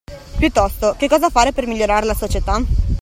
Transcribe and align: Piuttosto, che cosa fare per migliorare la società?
Piuttosto, 0.39 0.95
che 0.97 1.07
cosa 1.07 1.29
fare 1.29 1.51
per 1.51 1.67
migliorare 1.67 2.07
la 2.07 2.15
società? 2.15 2.59